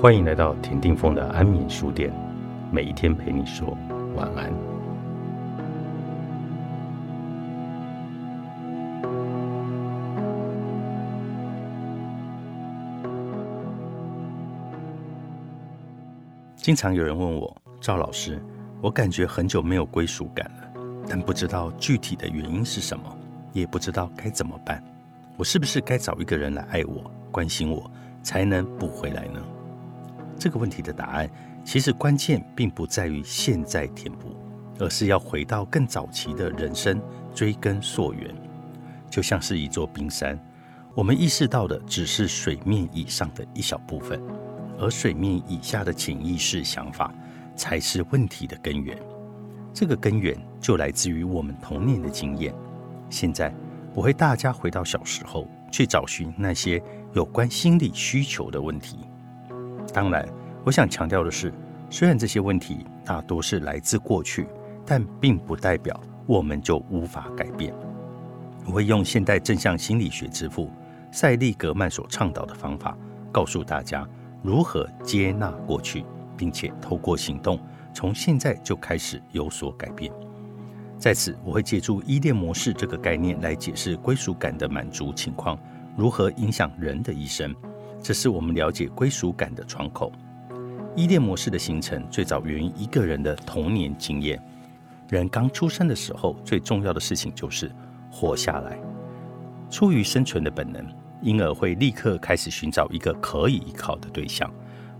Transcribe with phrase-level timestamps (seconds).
[0.00, 2.10] 欢迎来到田定峰的安眠书店，
[2.72, 3.76] 每一天陪你说
[4.16, 4.50] 晚安。
[16.56, 18.42] 经常有人问我，赵老师，
[18.80, 23.04] 我感觉很久没有归属感了，但不知道具体的原因是什么，
[23.52, 24.82] 也不知道该怎么办。
[25.36, 27.90] 我是不是该找一个人来爱我、关心我，
[28.22, 29.42] 才能补回来呢？
[30.40, 31.28] 这个问题的答案，
[31.62, 34.34] 其实关键并不在于现在填补，
[34.78, 36.98] 而是要回到更早期的人生，
[37.34, 38.34] 追根溯源。
[39.10, 40.40] 就像是一座冰山，
[40.94, 44.18] 我们意识到的只是水面以上的一小部分，
[44.78, 47.12] 而水面以下的潜意识想法，
[47.54, 48.96] 才是问题的根源。
[49.74, 52.54] 这个根源就来自于我们童年的经验。
[53.10, 53.54] 现在，
[53.94, 59.00] 我会大家回到小时候，去找寻那些有关心理需求的问题。
[59.92, 60.26] 当然，
[60.64, 61.52] 我想强调的是，
[61.88, 64.46] 虽然这些问题大多是来自过去，
[64.86, 67.74] 但并不代表我们就无法改变。
[68.66, 70.70] 我会用现代正向心理学之父
[71.10, 72.96] 塞利格曼所倡导的方法，
[73.32, 74.06] 告诉大家
[74.42, 76.04] 如何接纳过去，
[76.36, 77.58] 并且透过行动，
[77.92, 80.12] 从现在就开始有所改变。
[80.98, 85.58] 在此，我会借助依恋模式这个概念来解释归属感的满足情况
[85.96, 87.54] 如何影响人的一生。
[88.02, 90.12] 这是我们了解归属感的窗口。
[90.96, 94.42] 依恋模式的形成最早源于一个人的童年经验。
[95.08, 97.70] 人刚出生的时候，最重要的事情就是
[98.10, 98.78] 活下来。
[99.68, 100.84] 出于生存的本能，
[101.22, 104.50] 婴儿会立刻开始寻找一个可以依靠的对象，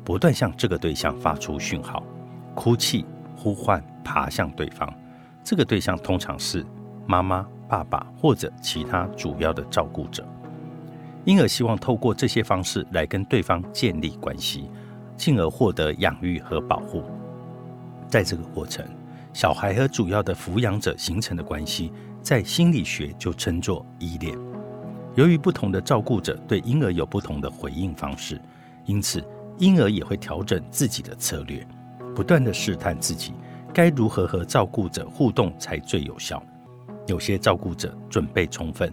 [0.04, 2.04] 不断向这个对象发出讯号，
[2.54, 3.04] 哭泣、
[3.36, 4.92] 呼唤、爬向对方。
[5.42, 6.64] 这个对象通常是
[7.06, 10.24] 妈妈、爸爸或者其他主要的照顾者。
[11.24, 14.70] 婴儿希望透过这些方式来跟对方建立关系，
[15.16, 17.04] 进而获得养育和保护。
[18.08, 18.84] 在这个过程，
[19.32, 24.36] 小孩和主要的抚养者形成的关系，在心理学就称作依恋。
[25.14, 28.40] 由于不同的照顾者对婴儿有不同的回应方式，
[28.86, 29.22] 因此
[29.58, 31.66] 婴儿也会调整自己的策略，
[32.14, 33.34] 不断的试探自己
[33.74, 36.42] 该如何和照顾者互动才最有效。
[37.06, 38.90] 有些照顾者准备充分。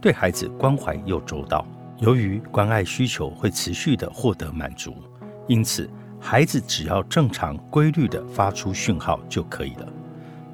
[0.00, 1.66] 对孩子关怀又周到，
[1.98, 4.94] 由于关爱需求会持续的获得满足，
[5.48, 9.88] 因此孩子只要正常规律的发出讯号就可以了。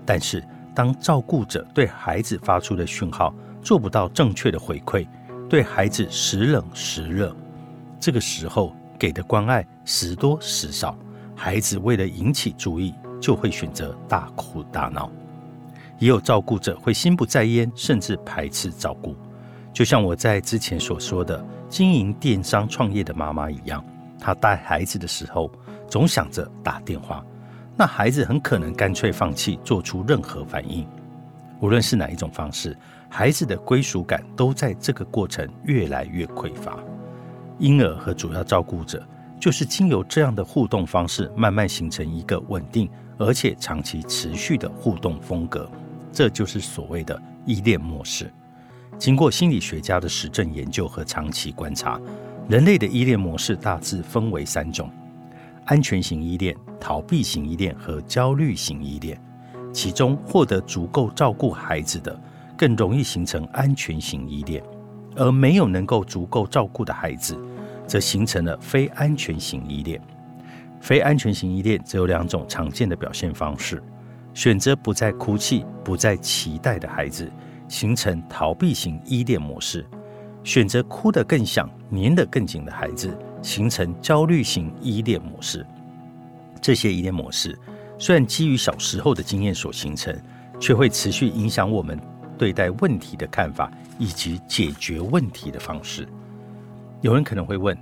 [0.06, 0.42] 但是，
[0.74, 5.06] 当照顾者对孩子发出的讯号做不到正确的回馈，
[5.48, 7.34] 对孩子时冷时热，
[8.00, 10.96] 这个时候给的关爱时多时少，
[11.36, 15.10] 孩子为了引起注意，就会选择大哭大闹。
[15.98, 19.14] 也有照顾者会心不在焉，甚至排斥照顾。
[19.74, 23.84] 就像我在之前所说的，经营电商创业的妈妈一样，
[24.20, 25.50] 她带孩子的时候
[25.88, 27.26] 总想着打电话，
[27.76, 30.86] 那孩子很可能干脆放弃做出任何反应。
[31.60, 32.76] 无论是哪一种方式，
[33.08, 36.78] 孩子的归属感都在这个过程越来越匮乏。
[37.58, 39.04] 婴儿和主要照顾者
[39.40, 45.68] 就是经由这样的互动方式，慢慢形成一个稳定而且长期持续的互动风格，
[46.12, 48.32] 这就是所谓的依恋模式。
[48.98, 52.00] 经过心理学家的实证研究和长期观察，
[52.48, 54.90] 人类的依恋模式大致分为三种：
[55.66, 59.20] 安全型依恋、逃避型依恋和焦虑型依恋。
[59.72, 62.18] 其中，获得足够照顾孩子的，
[62.56, 64.62] 更容易形成安全型依恋；
[65.16, 67.36] 而没有能够足够照顾的孩子，
[67.86, 70.00] 则形成了非安全型依恋。
[70.80, 73.82] 非安全型依恋只有两种常见的表现方式：
[74.32, 77.28] 选择不再哭泣、不再期待的孩子。
[77.68, 79.86] 形成逃避型依恋模式，
[80.42, 85.66] 选择哭得更响、黏得更紧的孩子，形成焦虑型依恋模式。
[86.60, 87.58] 这些依恋模式
[87.98, 90.14] 虽然基于小时候的经验所形成，
[90.60, 91.98] 却会持续影响我们
[92.38, 96.08] 对待问题的看法以及解决问题的方式。
[97.00, 97.76] 有人可能会问：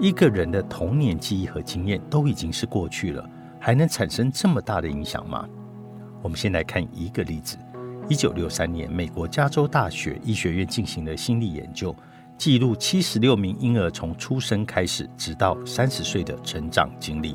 [0.00, 3.28] 一个人的童年记忆和经验都已经是过去了，
[3.60, 5.48] 还能产生这么大的影响吗？
[6.22, 7.56] 我们先来看一个例子。
[8.06, 11.94] 一九六三年，美国加州大学医学院进行了心理研究，
[12.36, 17.34] 记录七十六名婴儿从出生开始直到三十岁的成长经历。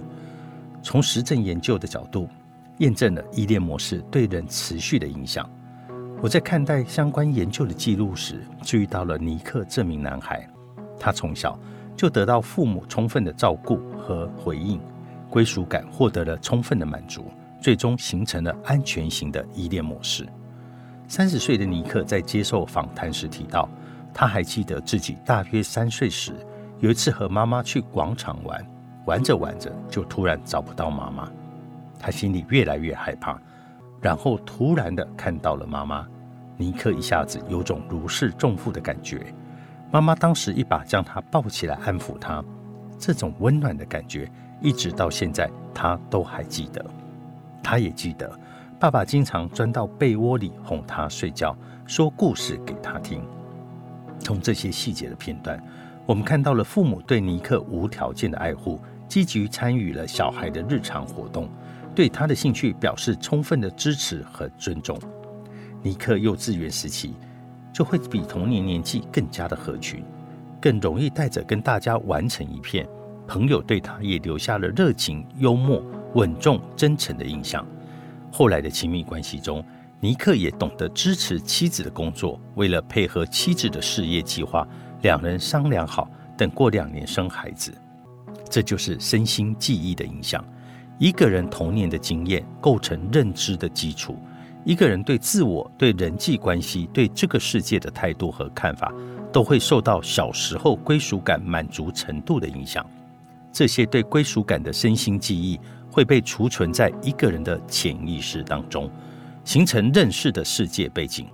[0.83, 2.29] 从实证研究的角度，
[2.77, 5.49] 验证了依恋模式对人持续的影响。
[6.21, 10.47] 我在看待相关研究的记录时，注意到了尼克这名男孩，
[10.99, 11.59] 他从小
[11.95, 14.79] 就得到父母充分的照顾和回应，
[15.31, 17.25] 归属感获得了充分的满足，
[17.59, 20.27] 最终形成了安全型的依恋模式。
[21.09, 23.67] 三十岁的尼克在接受访谈时提到，
[24.13, 26.33] 他还记得自己大约三岁时，
[26.77, 28.63] 有一次和妈妈去广场玩，
[29.05, 31.27] 玩着玩着就突然找不到妈妈，
[31.97, 33.41] 他心里越来越害怕。
[33.99, 36.07] 然后突然的看到了妈妈，
[36.57, 39.33] 尼克一下子有种如释重负的感觉。
[39.91, 42.45] 妈妈当时一把将他抱起来安抚他，
[42.99, 44.31] 这种温暖的感觉
[44.61, 46.85] 一直到现在他都还记得。
[47.63, 48.31] 他也记得
[48.79, 51.53] 爸爸经常钻到被窝里哄他睡觉，
[51.85, 53.21] 说故事给他听。
[54.19, 55.61] 从这些细节的片段，
[56.05, 61.49] 我们看到了父母对尼克无条件的爱护，积极参与了小孩的日常活动。
[61.93, 64.97] 对他的兴趣表示充分的支持和尊重。
[65.81, 67.13] 尼克幼稚园时期
[67.73, 70.01] 就会比童年年纪更加的合群，
[70.61, 72.87] 更容易带着跟大家玩成一片。
[73.27, 75.83] 朋友对他也留下了热情、幽默、
[76.15, 77.67] 稳重、真诚的印象。
[78.31, 79.63] 后来的亲密关系中，
[79.99, 84.67] 尼克也懂得支持妻子的工作，为了配合妻子的事业计划，
[85.01, 87.73] 两人商量好，等过两年生孩子。
[88.49, 90.43] 这就是身心记忆的影响。
[90.97, 94.17] 一个人童年的经验构成认知的基础，
[94.65, 98.93] 一个人对自我、对人际关系、对这个世界的态度和看法，
[99.31, 102.85] 都会受到小时候归属感满足程度的影响。
[103.51, 105.59] 这些对归属感的身心记忆
[105.91, 108.89] 会被储存在一个人的潜意识当中，
[109.43, 111.27] 形成认识的世界背景。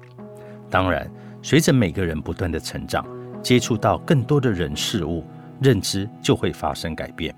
[0.69, 1.09] 当然，
[1.41, 3.05] 随着每个人不断的成长，
[3.41, 5.23] 接触到更多的人事物，
[5.61, 7.33] 认知就会发生改变。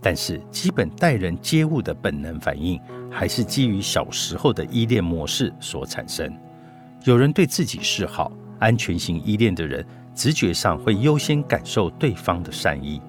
[0.00, 2.78] 但是，基本待人接物的本能反应，
[3.10, 6.30] 还是基于小时候的依恋模式所产生。
[7.04, 13.00] 有人对自己示好，安全型依恋的人，直觉上会优先感受对方的善意；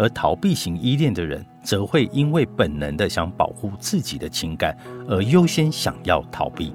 [0.00, 4.74] 而逃避型依恋的人，则会因为本能的想保护自己的情感，
[5.06, 6.72] 而优先想要逃避。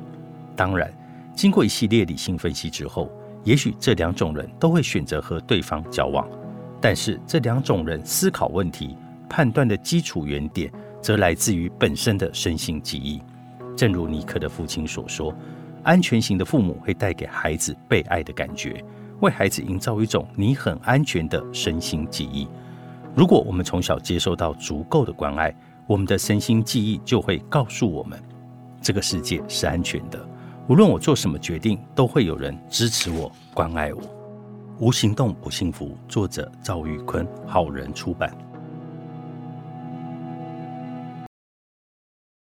[0.56, 0.94] 当然，
[1.34, 3.10] 经过一系列理性分析之后，
[3.44, 6.30] 也许这两种人都会选择和对方交往。
[6.80, 8.96] 但是，这两种人思考问题。
[9.28, 13.20] 判断的基础原点，则来自于本身的身心记忆。
[13.76, 15.36] 正如尼克的父亲所说，
[15.82, 18.86] 安全型的父母会带给孩子被爱的感觉，
[19.22, 22.48] 为孩子营造一种你很安全的身心记忆。
[23.16, 25.56] 如果我们从小接受到足够的关爱，
[25.88, 28.22] 我们的身心记忆就会告诉我们，
[28.82, 30.20] 这个世界是安全的。
[30.68, 34.02] 无论我做什么决定，都会有人支持我、关爱我。
[34.80, 35.98] 无行动不幸福。
[36.10, 38.36] 作者赵玉坤，好人出版。